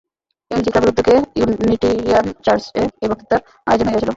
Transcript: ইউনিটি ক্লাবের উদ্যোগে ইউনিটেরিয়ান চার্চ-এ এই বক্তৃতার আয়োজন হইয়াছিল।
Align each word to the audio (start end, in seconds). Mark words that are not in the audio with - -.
ইউনিটি 0.51 0.69
ক্লাবের 0.71 0.91
উদ্যোগে 0.91 1.15
ইউনিটেরিয়ান 1.39 2.25
চার্চ-এ 2.45 2.81
এই 3.03 3.07
বক্তৃতার 3.11 3.39
আয়োজন 3.67 3.87
হইয়াছিল। 3.87 4.09